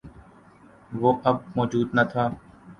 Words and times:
وہ 0.91 1.11
اب 1.29 1.37
موجود 1.55 1.87
نہ 1.95 2.03
تھا۔ 2.11 2.23